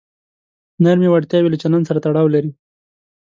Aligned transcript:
نرمې 0.83 1.07
وړتیاوې 1.09 1.49
له 1.51 1.57
چلند 1.63 1.87
سره 1.89 2.01
تړاو 2.05 2.33
لري. 2.35 2.51